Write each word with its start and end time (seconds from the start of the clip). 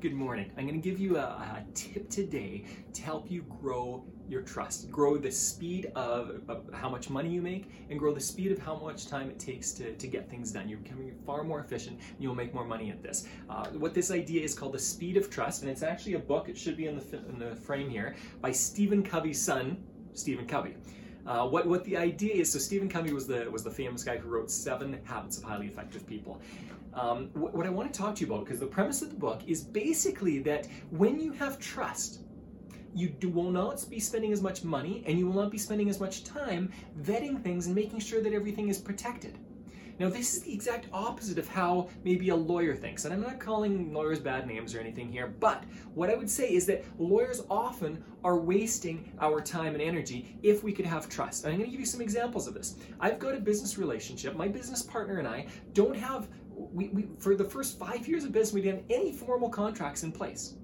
Good 0.00 0.14
morning. 0.14 0.50
I'm 0.56 0.66
going 0.66 0.80
to 0.80 0.88
give 0.88 0.98
you 0.98 1.18
a, 1.18 1.20
a, 1.20 1.62
tip 1.74 2.08
today 2.08 2.64
to 2.94 3.02
help 3.02 3.30
you 3.30 3.42
grow 3.60 4.02
your 4.30 4.40
trust, 4.40 4.90
grow 4.90 5.18
the 5.18 5.30
speed 5.30 5.92
of, 5.94 6.40
of, 6.48 6.64
how 6.72 6.88
much 6.88 7.10
money 7.10 7.28
you 7.28 7.42
make, 7.42 7.70
and 7.90 7.98
grow 7.98 8.14
the 8.14 8.20
speed 8.20 8.50
of 8.50 8.58
how 8.58 8.76
much 8.76 9.08
time 9.08 9.28
it 9.28 9.38
takes 9.38 9.72
to, 9.72 9.92
to 9.92 10.06
get 10.06 10.30
things 10.30 10.52
done. 10.52 10.70
You're 10.70 10.78
becoming 10.78 11.14
far 11.26 11.44
more 11.44 11.60
efficient 11.60 11.98
and 11.98 12.16
you'll 12.18 12.34
make 12.34 12.54
more 12.54 12.64
money 12.64 12.88
at 12.88 13.02
this. 13.02 13.28
Uh, 13.50 13.66
what 13.72 13.92
this 13.92 14.10
idea 14.10 14.42
is 14.42 14.54
called 14.54 14.72
the 14.72 14.78
speed 14.78 15.18
of 15.18 15.28
trust, 15.28 15.60
and 15.60 15.70
it's 15.70 15.82
actually 15.82 16.14
a 16.14 16.18
book, 16.18 16.48
it 16.48 16.56
should 16.56 16.78
be 16.78 16.86
in 16.86 16.96
the, 16.96 17.18
in 17.28 17.38
the 17.38 17.54
frame 17.54 17.90
here, 17.90 18.16
by 18.40 18.50
Stephen 18.52 19.02
Covey's 19.02 19.42
son, 19.42 19.84
Stephen 20.14 20.46
Covey. 20.46 20.76
Uh, 21.26 21.46
what 21.46 21.66
what 21.66 21.84
the 21.84 21.96
idea 21.96 22.34
is, 22.34 22.50
so 22.52 22.58
Stephen 22.58 22.88
Covey 22.88 23.12
was 23.12 23.26
the 23.26 23.50
was 23.50 23.62
the 23.62 23.70
famous 23.70 24.02
guy 24.02 24.16
who 24.16 24.28
wrote 24.28 24.50
Seven 24.50 24.98
Habits 25.04 25.36
of 25.38 25.44
Highly 25.44 25.66
Effective 25.66 26.06
People. 26.06 26.40
Um, 26.94 27.30
what, 27.34 27.54
what 27.54 27.66
I 27.66 27.70
want 27.70 27.92
to 27.92 27.98
talk 27.98 28.14
to 28.16 28.20
you 28.24 28.32
about, 28.32 28.44
because 28.44 28.58
the 28.58 28.66
premise 28.66 29.02
of 29.02 29.10
the 29.10 29.16
book 29.16 29.42
is 29.46 29.62
basically 29.62 30.40
that 30.40 30.66
when 30.90 31.20
you 31.20 31.32
have 31.32 31.58
trust, 31.58 32.20
you 32.94 33.08
do, 33.08 33.28
will 33.28 33.50
not 33.50 33.84
be 33.88 34.00
spending 34.00 34.32
as 34.32 34.42
much 34.42 34.64
money 34.64 35.04
and 35.06 35.18
you 35.18 35.26
will 35.26 35.40
not 35.40 35.50
be 35.50 35.58
spending 35.58 35.88
as 35.88 36.00
much 36.00 36.24
time 36.24 36.72
vetting 37.02 37.42
things 37.42 37.66
and 37.66 37.74
making 37.74 38.00
sure 38.00 38.20
that 38.20 38.32
everything 38.32 38.68
is 38.68 38.78
protected. 38.78 39.38
Now, 40.00 40.08
this 40.08 40.34
is 40.34 40.40
the 40.40 40.54
exact 40.54 40.86
opposite 40.94 41.36
of 41.36 41.46
how 41.46 41.90
maybe 42.04 42.30
a 42.30 42.34
lawyer 42.34 42.74
thinks. 42.74 43.04
And 43.04 43.12
I'm 43.12 43.20
not 43.20 43.38
calling 43.38 43.92
lawyers 43.92 44.18
bad 44.18 44.46
names 44.46 44.74
or 44.74 44.80
anything 44.80 45.12
here, 45.12 45.26
but 45.26 45.64
what 45.92 46.08
I 46.08 46.14
would 46.14 46.30
say 46.30 46.54
is 46.54 46.64
that 46.66 46.86
lawyers 46.98 47.42
often 47.50 48.02
are 48.24 48.38
wasting 48.38 49.12
our 49.20 49.42
time 49.42 49.74
and 49.74 49.82
energy 49.82 50.38
if 50.42 50.64
we 50.64 50.72
could 50.72 50.86
have 50.86 51.10
trust. 51.10 51.44
And 51.44 51.52
I'm 51.52 51.58
going 51.58 51.68
to 51.68 51.70
give 51.70 51.80
you 51.80 51.84
some 51.86 52.00
examples 52.00 52.46
of 52.46 52.54
this. 52.54 52.76
I've 52.98 53.18
got 53.18 53.34
a 53.34 53.40
business 53.40 53.76
relationship. 53.76 54.34
My 54.34 54.48
business 54.48 54.82
partner 54.82 55.18
and 55.18 55.28
I 55.28 55.48
don't 55.74 55.96
have, 55.96 56.28
we, 56.48 56.88
we 56.88 57.08
for 57.18 57.34
the 57.36 57.44
first 57.44 57.78
five 57.78 58.08
years 58.08 58.24
of 58.24 58.32
business, 58.32 58.54
we 58.54 58.62
didn't 58.62 58.90
have 58.90 59.00
any 59.00 59.12
formal 59.12 59.50
contracts 59.50 60.02
in 60.02 60.12
place. 60.12 60.54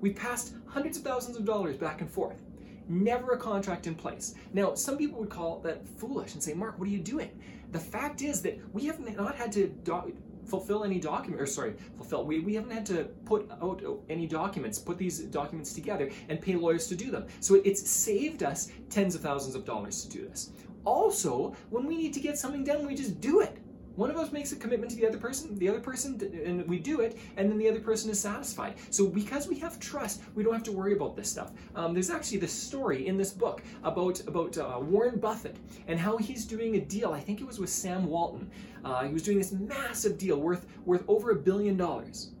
We 0.00 0.12
passed 0.12 0.54
hundreds 0.66 0.98
of 0.98 1.02
thousands 1.02 1.36
of 1.36 1.44
dollars 1.44 1.76
back 1.76 2.00
and 2.00 2.08
forth 2.08 2.43
never 2.88 3.32
a 3.32 3.38
contract 3.38 3.86
in 3.86 3.94
place. 3.94 4.34
Now, 4.52 4.74
some 4.74 4.96
people 4.96 5.18
would 5.20 5.30
call 5.30 5.60
that 5.60 5.86
foolish 5.98 6.34
and 6.34 6.42
say, 6.42 6.54
Mark, 6.54 6.78
what 6.78 6.88
are 6.88 6.90
you 6.90 6.98
doing? 6.98 7.30
The 7.72 7.80
fact 7.80 8.22
is 8.22 8.42
that 8.42 8.58
we 8.72 8.86
have 8.86 9.00
not 9.00 9.34
had 9.34 9.52
to 9.52 9.68
do- 9.68 10.16
fulfill 10.46 10.84
any 10.84 11.00
document, 11.00 11.40
or 11.40 11.46
sorry, 11.46 11.74
fulfill, 11.96 12.24
we, 12.24 12.40
we 12.40 12.54
haven't 12.54 12.70
had 12.70 12.86
to 12.86 13.04
put 13.24 13.50
out 13.62 13.82
any 14.10 14.26
documents, 14.26 14.78
put 14.78 14.98
these 14.98 15.20
documents 15.20 15.72
together 15.72 16.10
and 16.28 16.40
pay 16.40 16.54
lawyers 16.54 16.86
to 16.88 16.94
do 16.94 17.10
them. 17.10 17.26
So 17.40 17.56
it's 17.64 17.88
saved 17.88 18.42
us 18.42 18.70
tens 18.90 19.14
of 19.14 19.22
thousands 19.22 19.54
of 19.54 19.64
dollars 19.64 20.04
to 20.04 20.08
do 20.08 20.28
this. 20.28 20.50
Also, 20.84 21.56
when 21.70 21.86
we 21.86 21.96
need 21.96 22.12
to 22.12 22.20
get 22.20 22.38
something 22.38 22.62
done, 22.62 22.86
we 22.86 22.94
just 22.94 23.20
do 23.20 23.40
it. 23.40 23.58
One 23.96 24.10
of 24.10 24.16
us 24.16 24.32
makes 24.32 24.50
a 24.50 24.56
commitment 24.56 24.90
to 24.90 24.96
the 24.96 25.06
other 25.06 25.18
person, 25.18 25.56
the 25.58 25.68
other 25.68 25.80
person, 25.80 26.20
and 26.44 26.66
we 26.68 26.78
do 26.78 27.00
it, 27.00 27.16
and 27.36 27.48
then 27.48 27.58
the 27.58 27.68
other 27.68 27.80
person 27.80 28.10
is 28.10 28.18
satisfied. 28.18 28.74
So 28.90 29.06
because 29.06 29.46
we 29.46 29.56
have 29.60 29.78
trust, 29.78 30.22
we 30.34 30.42
don't 30.42 30.52
have 30.52 30.64
to 30.64 30.72
worry 30.72 30.94
about 30.94 31.14
this 31.14 31.30
stuff. 31.30 31.52
Um, 31.76 31.94
there's 31.94 32.10
actually 32.10 32.38
this 32.38 32.52
story 32.52 33.06
in 33.06 33.16
this 33.16 33.32
book 33.32 33.62
about 33.84 34.20
about 34.26 34.58
uh, 34.58 34.80
Warren 34.80 35.20
Buffett 35.20 35.56
and 35.86 35.98
how 35.98 36.16
he's 36.16 36.44
doing 36.44 36.74
a 36.76 36.80
deal. 36.80 37.12
I 37.12 37.20
think 37.20 37.40
it 37.40 37.46
was 37.46 37.60
with 37.60 37.70
Sam 37.70 38.06
Walton. 38.06 38.50
Uh, 38.84 39.04
he 39.04 39.12
was 39.12 39.22
doing 39.22 39.38
this 39.38 39.52
massive 39.52 40.18
deal 40.18 40.40
worth 40.40 40.66
worth 40.84 41.04
over 41.06 41.30
a 41.30 41.36
billion 41.36 41.76
dollars, 41.76 42.32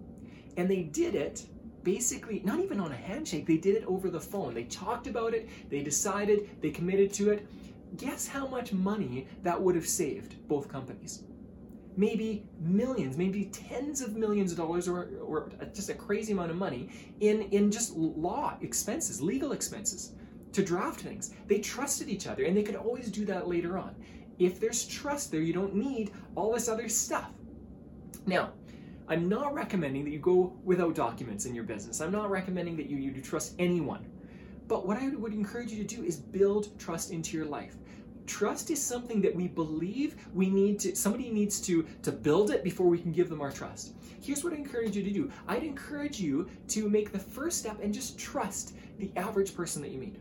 and 0.56 0.68
they 0.68 0.82
did 0.82 1.14
it 1.14 1.46
basically 1.84 2.40
not 2.44 2.58
even 2.58 2.80
on 2.80 2.90
a 2.90 2.96
handshake. 2.96 3.46
They 3.46 3.58
did 3.58 3.76
it 3.76 3.84
over 3.86 4.10
the 4.10 4.20
phone. 4.20 4.54
They 4.54 4.64
talked 4.64 5.06
about 5.06 5.34
it. 5.34 5.48
They 5.70 5.82
decided. 5.82 6.50
They 6.60 6.70
committed 6.70 7.12
to 7.14 7.30
it. 7.30 7.46
Guess 7.96 8.26
how 8.26 8.48
much 8.48 8.72
money 8.72 9.28
that 9.44 9.60
would 9.60 9.76
have 9.76 9.86
saved 9.86 10.48
both 10.48 10.66
companies? 10.68 11.22
Maybe 11.96 12.44
millions, 12.60 13.16
maybe 13.16 13.46
tens 13.46 14.00
of 14.00 14.16
millions 14.16 14.50
of 14.52 14.58
dollars 14.58 14.88
or, 14.88 15.10
or 15.24 15.50
just 15.72 15.88
a 15.88 15.94
crazy 15.94 16.32
amount 16.32 16.50
of 16.50 16.56
money 16.56 16.88
in, 17.20 17.42
in 17.52 17.70
just 17.70 17.96
law 17.96 18.56
expenses, 18.60 19.22
legal 19.22 19.52
expenses 19.52 20.12
to 20.52 20.64
draft 20.64 21.00
things. 21.00 21.34
They 21.46 21.60
trusted 21.60 22.08
each 22.08 22.26
other 22.26 22.44
and 22.44 22.56
they 22.56 22.62
could 22.62 22.76
always 22.76 23.10
do 23.10 23.24
that 23.26 23.48
later 23.48 23.78
on. 23.78 23.94
If 24.38 24.58
there's 24.58 24.86
trust 24.86 25.30
there, 25.30 25.40
you 25.40 25.52
don't 25.52 25.74
need 25.74 26.10
all 26.34 26.52
this 26.52 26.68
other 26.68 26.88
stuff. 26.88 27.30
Now, 28.26 28.52
I'm 29.06 29.28
not 29.28 29.54
recommending 29.54 30.04
that 30.04 30.10
you 30.10 30.18
go 30.18 30.56
without 30.64 30.94
documents 30.94 31.44
in 31.44 31.54
your 31.54 31.64
business. 31.64 32.00
I'm 32.00 32.12
not 32.12 32.30
recommending 32.30 32.76
that 32.76 32.86
you, 32.86 32.96
you 32.96 33.20
trust 33.20 33.54
anyone. 33.58 34.06
But 34.66 34.86
what 34.86 34.96
I 34.96 35.08
would 35.10 35.34
encourage 35.34 35.70
you 35.70 35.84
to 35.84 35.96
do 35.96 36.02
is 36.02 36.16
build 36.16 36.78
trust 36.78 37.10
into 37.10 37.36
your 37.36 37.46
life 37.46 37.76
trust 38.26 38.70
is 38.70 38.82
something 38.82 39.20
that 39.22 39.34
we 39.34 39.48
believe 39.48 40.16
we 40.34 40.48
need 40.48 40.78
to 40.80 40.94
somebody 40.94 41.30
needs 41.30 41.60
to 41.60 41.86
to 42.02 42.12
build 42.12 42.50
it 42.50 42.64
before 42.64 42.86
we 42.86 42.98
can 42.98 43.12
give 43.12 43.28
them 43.28 43.40
our 43.40 43.50
trust. 43.52 43.94
Here's 44.20 44.42
what 44.42 44.52
i 44.52 44.56
encourage 44.56 44.96
you 44.96 45.02
to 45.02 45.10
do. 45.10 45.30
I'd 45.48 45.64
encourage 45.64 46.20
you 46.20 46.48
to 46.68 46.88
make 46.88 47.12
the 47.12 47.18
first 47.18 47.58
step 47.58 47.78
and 47.82 47.92
just 47.92 48.18
trust 48.18 48.74
the 48.98 49.10
average 49.16 49.54
person 49.54 49.82
that 49.82 49.90
you 49.90 49.98
meet. 49.98 50.16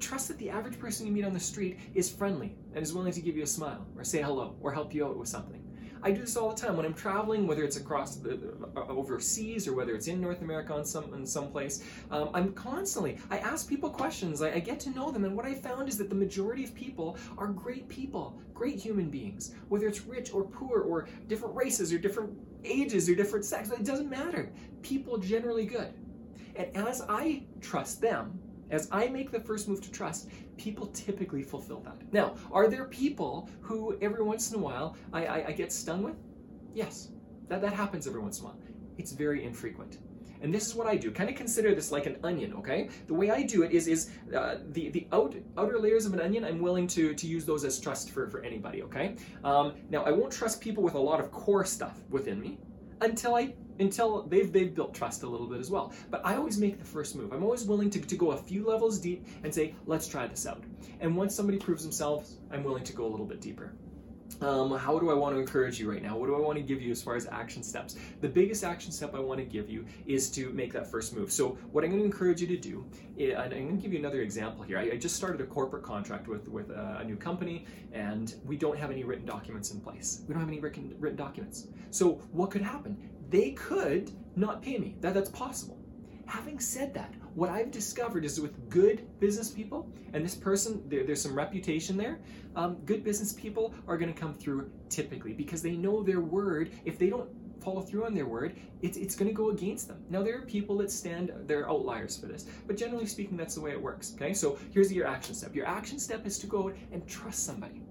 Trust 0.00 0.28
that 0.28 0.38
the 0.38 0.50
average 0.50 0.78
person 0.78 1.06
you 1.06 1.12
meet 1.12 1.24
on 1.24 1.32
the 1.32 1.40
street 1.40 1.78
is 1.94 2.10
friendly 2.10 2.54
and 2.74 2.82
is 2.82 2.92
willing 2.92 3.12
to 3.12 3.20
give 3.20 3.36
you 3.36 3.42
a 3.42 3.46
smile 3.46 3.86
or 3.96 4.04
say 4.04 4.20
hello 4.20 4.56
or 4.60 4.72
help 4.72 4.94
you 4.94 5.06
out 5.06 5.16
with 5.16 5.28
something 5.28 5.63
I 6.04 6.10
do 6.10 6.20
this 6.20 6.36
all 6.36 6.50
the 6.50 6.60
time 6.60 6.76
when 6.76 6.84
I'm 6.84 6.92
traveling, 6.92 7.46
whether 7.46 7.64
it's 7.64 7.78
across 7.78 8.16
the 8.16 8.38
uh, 8.76 8.80
overseas 8.88 9.66
or 9.66 9.74
whether 9.74 9.94
it's 9.94 10.06
in 10.06 10.20
North 10.20 10.42
America 10.42 10.74
on 10.74 10.84
some 10.84 11.14
in 11.14 11.26
some 11.26 11.50
place. 11.50 11.82
Um, 12.10 12.28
I'm 12.34 12.52
constantly 12.52 13.16
I 13.30 13.38
ask 13.38 13.66
people 13.66 13.88
questions. 13.88 14.42
I, 14.42 14.52
I 14.52 14.58
get 14.58 14.78
to 14.80 14.90
know 14.90 15.10
them, 15.10 15.24
and 15.24 15.34
what 15.34 15.46
I 15.46 15.54
found 15.54 15.88
is 15.88 15.96
that 15.98 16.10
the 16.10 16.14
majority 16.14 16.62
of 16.62 16.74
people 16.74 17.16
are 17.38 17.46
great 17.46 17.88
people, 17.88 18.38
great 18.52 18.76
human 18.78 19.08
beings. 19.08 19.54
Whether 19.70 19.88
it's 19.88 20.02
rich 20.02 20.34
or 20.34 20.44
poor 20.44 20.80
or 20.82 21.08
different 21.26 21.54
races 21.54 21.90
or 21.90 21.98
different 21.98 22.38
ages 22.64 23.08
or 23.08 23.14
different 23.14 23.46
sex, 23.46 23.70
it 23.70 23.84
doesn't 23.84 24.10
matter. 24.10 24.52
People 24.82 25.16
generally 25.16 25.64
good. 25.64 25.94
And 26.54 26.68
as 26.76 27.02
I 27.08 27.44
trust 27.62 28.02
them, 28.02 28.38
as 28.74 28.88
I 28.90 29.08
make 29.08 29.30
the 29.30 29.40
first 29.40 29.68
move 29.68 29.80
to 29.82 29.90
trust, 29.90 30.28
people 30.56 30.86
typically 30.88 31.42
fulfill 31.42 31.80
that. 31.80 31.96
Now, 32.12 32.34
are 32.52 32.68
there 32.68 32.84
people 32.86 33.48
who 33.60 33.96
every 34.00 34.22
once 34.22 34.50
in 34.50 34.58
a 34.58 34.62
while 34.62 34.96
I, 35.12 35.26
I, 35.26 35.46
I 35.48 35.52
get 35.52 35.72
stung 35.72 36.02
with? 36.02 36.16
Yes, 36.74 37.10
that, 37.48 37.60
that 37.62 37.72
happens 37.72 38.06
every 38.06 38.20
once 38.20 38.38
in 38.38 38.44
a 38.44 38.48
while. 38.48 38.58
It's 38.98 39.12
very 39.12 39.44
infrequent. 39.44 39.98
And 40.42 40.52
this 40.52 40.66
is 40.66 40.74
what 40.74 40.86
I 40.86 40.96
do. 40.96 41.10
Kind 41.10 41.30
of 41.30 41.36
consider 41.36 41.74
this 41.74 41.90
like 41.90 42.04
an 42.04 42.18
onion, 42.22 42.52
okay? 42.54 42.90
The 43.06 43.14
way 43.14 43.30
I 43.30 43.42
do 43.44 43.62
it 43.62 43.72
is 43.72 43.88
is 43.88 44.10
uh, 44.36 44.56
the 44.72 44.90
the 44.90 45.06
out, 45.10 45.34
outer 45.56 45.78
layers 45.78 46.04
of 46.04 46.12
an 46.12 46.20
onion. 46.20 46.44
I'm 46.44 46.60
willing 46.60 46.86
to 46.88 47.14
to 47.14 47.26
use 47.26 47.46
those 47.46 47.64
as 47.64 47.80
trust 47.80 48.10
for 48.10 48.28
for 48.28 48.44
anybody, 48.44 48.82
okay? 48.82 49.16
Um, 49.42 49.72
now 49.88 50.02
I 50.02 50.10
won't 50.10 50.32
trust 50.32 50.60
people 50.60 50.82
with 50.82 50.94
a 50.94 50.98
lot 51.10 51.18
of 51.18 51.30
core 51.30 51.64
stuff 51.64 51.96
within 52.10 52.40
me 52.40 52.58
until 53.00 53.36
I 53.36 53.54
until 53.78 54.22
they've 54.22 54.52
they've 54.52 54.74
built 54.74 54.94
trust 54.94 55.22
a 55.22 55.26
little 55.26 55.46
bit 55.46 55.60
as 55.60 55.70
well. 55.70 55.92
But 56.10 56.24
I 56.24 56.36
always 56.36 56.58
make 56.58 56.78
the 56.78 56.84
first 56.84 57.16
move. 57.16 57.32
I'm 57.32 57.42
always 57.42 57.64
willing 57.64 57.90
to, 57.90 58.00
to 58.00 58.16
go 58.16 58.32
a 58.32 58.36
few 58.36 58.66
levels 58.66 58.98
deep 58.98 59.26
and 59.42 59.54
say, 59.54 59.74
let's 59.86 60.06
try 60.06 60.26
this 60.26 60.46
out. 60.46 60.62
And 61.00 61.16
once 61.16 61.34
somebody 61.34 61.58
proves 61.58 61.82
themselves, 61.82 62.38
I'm 62.50 62.64
willing 62.64 62.84
to 62.84 62.92
go 62.92 63.06
a 63.06 63.10
little 63.10 63.26
bit 63.26 63.40
deeper. 63.40 63.72
Um, 64.40 64.76
how 64.76 64.98
do 64.98 65.10
I 65.10 65.14
want 65.14 65.34
to 65.34 65.40
encourage 65.40 65.78
you 65.78 65.90
right 65.90 66.02
now? 66.02 66.16
What 66.16 66.26
do 66.26 66.34
I 66.34 66.40
want 66.40 66.56
to 66.56 66.62
give 66.62 66.82
you 66.82 66.90
as 66.90 67.02
far 67.02 67.14
as 67.14 67.26
action 67.26 67.62
steps? 67.62 67.96
The 68.20 68.28
biggest 68.28 68.64
action 68.64 68.90
step 68.90 69.14
I 69.14 69.20
want 69.20 69.38
to 69.38 69.44
give 69.44 69.70
you 69.70 69.86
is 70.06 70.30
to 70.30 70.50
make 70.50 70.72
that 70.72 70.90
first 70.90 71.14
move. 71.14 71.30
So, 71.30 71.58
what 71.72 71.84
I'm 71.84 71.90
going 71.90 72.00
to 72.00 72.06
encourage 72.06 72.40
you 72.40 72.46
to 72.48 72.56
do, 72.56 72.84
and 73.18 73.36
I'm 73.36 73.50
going 73.50 73.76
to 73.76 73.82
give 73.82 73.92
you 73.92 73.98
another 73.98 74.22
example 74.22 74.64
here. 74.64 74.78
I, 74.78 74.92
I 74.92 74.96
just 74.96 75.16
started 75.16 75.40
a 75.40 75.44
corporate 75.44 75.82
contract 75.82 76.26
with 76.26 76.48
with 76.48 76.70
a, 76.70 76.98
a, 77.00 77.04
new 77.04 77.16
company, 77.16 77.66
and 77.92 78.34
we 78.44 78.56
don't 78.56 78.78
have 78.78 78.90
any 78.90 79.04
written 79.04 79.24
documents 79.24 79.72
in 79.72 79.80
place. 79.80 80.22
We 80.26 80.34
don't 80.34 80.40
have 80.40 80.50
any 80.50 80.60
written 80.60 80.94
written 80.98 81.16
documents. 81.16 81.68
So, 81.90 82.14
what 82.32 82.50
could 82.50 82.62
happen? 82.62 82.96
They 83.30 83.52
could 83.52 84.10
not 84.36 84.62
pay 84.62 84.78
me. 84.78 84.96
That, 85.00 85.14
that's 85.14 85.30
possible. 85.30 85.78
Having 86.26 86.58
said 86.60 86.94
that, 86.94 87.12
what 87.34 87.50
I've 87.50 87.70
discovered 87.70 88.24
is 88.24 88.40
with 88.40 88.70
good 88.70 89.06
business 89.20 89.50
people, 89.50 89.90
and 90.12 90.24
this 90.24 90.34
person, 90.34 90.82
there, 90.88 91.04
there's 91.04 91.20
some 91.20 91.34
reputation 91.34 91.96
there, 91.96 92.20
um, 92.56 92.76
good 92.86 93.04
business 93.04 93.32
people 93.32 93.74
are 93.86 93.98
going 93.98 94.12
to 94.12 94.18
come 94.18 94.32
through 94.32 94.70
typically 94.88 95.32
because 95.32 95.60
they 95.60 95.72
know 95.72 96.02
their 96.02 96.20
word. 96.20 96.70
If 96.84 96.98
they 96.98 97.10
don't 97.10 97.28
follow 97.62 97.82
through 97.82 98.04
on 98.06 98.14
their 98.14 98.26
word, 98.26 98.56
it's, 98.82 98.96
it's 98.96 99.16
going 99.16 99.28
to 99.28 99.34
go 99.34 99.50
against 99.50 99.88
them. 99.88 100.02
Now, 100.10 100.22
there 100.22 100.38
are 100.38 100.42
people 100.42 100.76
that 100.78 100.90
stand, 100.90 101.32
they're 101.46 101.68
outliers 101.68 102.16
for 102.16 102.26
this, 102.26 102.46
but 102.66 102.76
generally 102.76 103.06
speaking, 103.06 103.36
that's 103.36 103.54
the 103.54 103.60
way 103.60 103.72
it 103.72 103.80
works. 103.80 104.12
Okay, 104.14 104.34
so 104.34 104.58
here's 104.72 104.92
your 104.92 105.06
action 105.06 105.34
step. 105.34 105.54
Your 105.54 105.66
action 105.66 105.98
step 105.98 106.26
is 106.26 106.38
to 106.38 106.46
go 106.46 106.68
out 106.68 106.76
and 106.92 107.06
trust 107.08 107.44
somebody. 107.44 107.83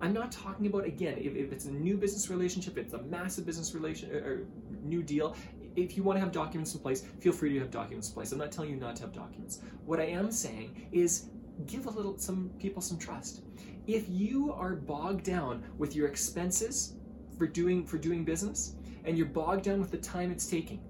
I'm 0.00 0.12
not 0.12 0.30
talking 0.30 0.66
about 0.66 0.84
again 0.84 1.16
if, 1.18 1.34
if, 1.34 1.52
it's 1.52 1.64
a 1.64 1.70
new 1.70 1.96
business 1.96 2.28
relationship, 2.28 2.76
it's 2.76 2.92
a 2.92 3.02
massive 3.02 3.46
business 3.46 3.74
relation 3.74 4.10
or 4.10 4.46
new 4.82 5.02
deal. 5.02 5.36
If 5.74 5.96
you 5.96 6.02
want 6.02 6.16
to 6.16 6.20
have 6.20 6.32
documents 6.32 6.74
in 6.74 6.80
place, 6.80 7.02
feel 7.20 7.32
free 7.32 7.52
to 7.54 7.60
have 7.60 7.70
documents 7.70 8.08
in 8.08 8.14
place. 8.14 8.32
I'm 8.32 8.38
not 8.38 8.52
telling 8.52 8.70
you 8.70 8.76
not 8.76 8.96
to 8.96 9.02
have 9.02 9.12
documents. 9.12 9.60
What 9.84 10.00
I 10.00 10.04
am 10.04 10.30
saying 10.30 10.88
is 10.92 11.26
give 11.66 11.86
a 11.86 11.90
little 11.90 12.18
some 12.18 12.50
people 12.58 12.82
some 12.82 12.98
trust. 12.98 13.42
If 13.86 14.04
you 14.08 14.52
are 14.52 14.74
bogged 14.74 15.24
down 15.24 15.62
with 15.78 15.94
your 15.94 16.08
expenses 16.08 16.94
for 17.38 17.46
doing 17.46 17.86
for 17.86 17.98
doing 17.98 18.24
business 18.24 18.74
and 19.04 19.16
you're 19.16 19.26
bogged 19.26 19.64
down 19.64 19.80
with 19.80 19.90
the 19.90 19.98
time 19.98 20.30
it's 20.30 20.46
taking, 20.46 20.80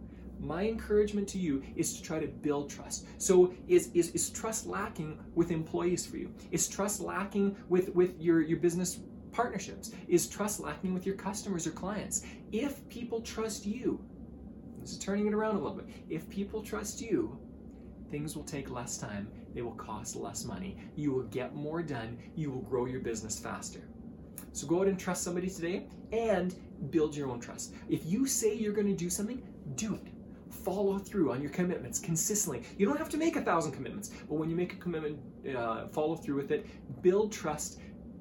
my 0.40 0.66
encouragement 0.66 1.28
to 1.28 1.38
you 1.38 1.62
is 1.76 1.96
to 1.96 2.02
try 2.02 2.18
to 2.20 2.26
build 2.28 2.70
trust. 2.70 3.06
So 3.18 3.54
is, 3.68 3.90
is, 3.94 4.10
is 4.10 4.30
trust 4.30 4.66
lacking 4.66 5.18
with 5.34 5.50
employees 5.50 6.06
for 6.06 6.16
you? 6.18 6.32
Is 6.50 6.68
trust 6.68 7.00
lacking 7.00 7.56
with, 7.68 7.94
with 7.94 8.20
your, 8.20 8.40
your 8.42 8.58
business 8.58 9.00
partnerships? 9.32 9.92
Is 10.08 10.28
trust 10.28 10.60
lacking 10.60 10.94
with 10.94 11.06
your 11.06 11.16
customers 11.16 11.66
or 11.66 11.70
clients? 11.70 12.24
If 12.52 12.86
people 12.88 13.20
trust 13.20 13.66
you, 13.66 14.00
This 14.80 14.92
is 14.92 14.98
turning 14.98 15.26
it 15.26 15.34
around 15.34 15.56
a 15.56 15.58
little 15.58 15.76
bit. 15.76 15.88
If 16.08 16.28
people 16.30 16.62
trust 16.62 17.00
you, 17.00 17.38
things 18.10 18.36
will 18.36 18.44
take 18.44 18.70
less 18.70 18.98
time, 18.98 19.28
they 19.52 19.62
will 19.62 19.72
cost 19.72 20.14
less 20.16 20.44
money, 20.44 20.76
you 20.94 21.12
will 21.12 21.24
get 21.24 21.54
more 21.56 21.82
done, 21.82 22.16
you 22.36 22.50
will 22.52 22.62
grow 22.62 22.86
your 22.86 23.00
business 23.00 23.38
faster. 23.38 23.80
So 24.52 24.66
go 24.66 24.80
out 24.82 24.86
and 24.86 24.98
trust 24.98 25.24
somebody 25.24 25.50
today 25.50 25.86
and 26.12 26.54
build 26.90 27.16
your 27.16 27.28
own 27.30 27.40
trust. 27.40 27.74
If 27.88 28.06
you 28.06 28.26
say 28.26 28.54
you're 28.54 28.72
going 28.72 28.86
to 28.86 28.94
do 28.94 29.10
something, 29.10 29.42
do 29.74 29.94
it. 29.94 30.06
Follow 30.64 30.98
through 30.98 31.32
on 31.32 31.40
your 31.40 31.50
commitments 31.50 31.98
consistently. 31.98 32.62
You 32.78 32.86
don't 32.86 32.98
have 32.98 33.08
to 33.10 33.16
make 33.16 33.36
a 33.36 33.42
thousand 33.42 33.72
commitments, 33.72 34.10
but 34.28 34.34
when 34.34 34.50
you 34.50 34.56
make 34.56 34.72
a 34.72 34.76
commitment, 34.76 35.18
uh, 35.56 35.88
follow 35.88 36.16
through 36.16 36.36
with 36.36 36.50
it, 36.50 36.66
build 37.02 37.32
trust, 37.32 37.78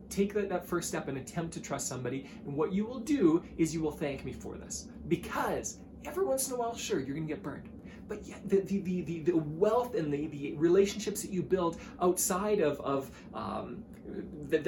take 0.10 0.34
that, 0.34 0.50
that 0.50 0.66
first 0.66 0.88
step 0.88 1.08
and 1.08 1.18
attempt 1.18 1.54
to 1.54 1.62
trust 1.62 1.88
somebody. 1.88 2.30
And 2.46 2.56
what 2.56 2.72
you 2.72 2.86
will 2.86 3.00
do 3.00 3.44
is 3.58 3.74
you 3.74 3.82
will 3.82 3.92
thank 3.92 4.26
me 4.26 4.34
for 4.34 4.58
this. 4.58 4.88
Because 5.08 5.80
every 6.06 6.26
once 6.26 6.48
in 6.48 6.54
a 6.54 6.58
while, 6.58 6.76
sure, 6.76 7.00
you're 7.00 7.16
going 7.16 7.28
to 7.28 7.34
get 7.34 7.44
burned. 7.44 7.70
But 8.08 8.26
yet, 8.28 8.48
the, 8.48 8.60
the, 8.62 9.02
the, 9.02 9.20
the, 9.20 9.36
wealth 9.36 9.96
and 9.96 10.14
the, 10.14 10.28
the 10.28 10.54
relationships 10.58 11.24
that 11.24 11.31
you 11.31 11.42
build 11.42 11.80
outside 12.00 12.60
of, 12.60 12.80
of 12.81 13.10
um, 13.34 13.84
that, 14.50 14.64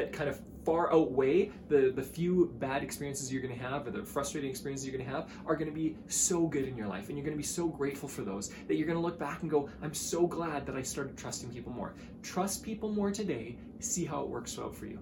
that 0.00 0.12
kind 0.12 0.30
of 0.30 0.40
far 0.64 0.92
outweigh 0.92 1.50
the, 1.68 1.92
the 1.94 2.02
few 2.02 2.54
bad 2.58 2.82
experiences 2.82 3.32
you're 3.32 3.42
going 3.42 3.54
to 3.54 3.62
have 3.62 3.86
or 3.86 3.90
the 3.90 4.02
frustrating 4.02 4.50
experiences 4.50 4.86
you're 4.86 4.96
going 4.96 5.08
to 5.08 5.14
have 5.14 5.30
are 5.46 5.54
going 5.54 5.68
to 5.68 5.74
be 5.74 5.96
so 6.06 6.46
good 6.46 6.64
in 6.64 6.76
your 6.76 6.86
life 6.86 7.08
and 7.08 7.16
you're 7.16 7.24
going 7.24 7.36
to 7.36 7.40
be 7.40 7.46
so 7.46 7.68
grateful 7.68 8.08
for 8.08 8.22
those 8.22 8.50
that 8.66 8.76
you're 8.76 8.86
going 8.86 8.98
to 8.98 9.02
look 9.02 9.18
back 9.18 9.42
and 9.42 9.50
go 9.50 9.68
i'm 9.82 9.94
so 9.94 10.26
glad 10.26 10.66
that 10.66 10.76
i 10.76 10.82
started 10.82 11.16
trusting 11.16 11.50
people 11.50 11.72
more. 11.72 11.94
Trust 12.22 12.62
people 12.62 12.90
more 12.90 13.10
today 13.10 13.56
see 13.78 14.04
how 14.04 14.22
it 14.22 14.28
works 14.28 14.58
out 14.58 14.74
for 14.74 14.86
you. 14.86 14.98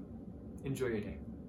Enjoy 0.64 0.86
your 0.86 1.00
day 1.00 1.18